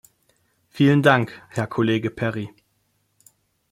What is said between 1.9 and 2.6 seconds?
Perry.